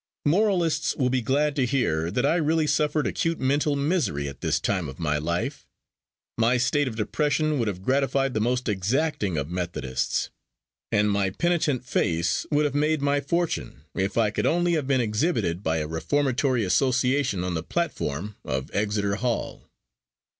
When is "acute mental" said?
3.05-3.75